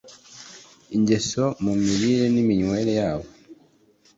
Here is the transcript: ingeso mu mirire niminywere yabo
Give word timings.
ingeso 0.95 1.43
mu 1.63 1.73
mirire 1.83 2.25
niminywere 2.33 2.91
yabo 2.99 3.27